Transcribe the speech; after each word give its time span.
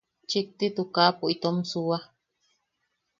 Chikti 0.29 0.65
tukapo 0.77 1.23
itom 1.35 1.57
suua. 1.69 1.97